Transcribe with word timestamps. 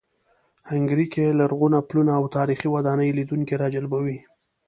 هنګري 0.69 1.05
کې 1.13 1.25
لرغوني 1.39 1.79
پلونه 1.87 2.11
او 2.19 2.23
تاریخي 2.37 2.67
ودانۍ 2.71 3.09
لیدونکي 3.19 3.55
راجلبوي. 3.63 4.17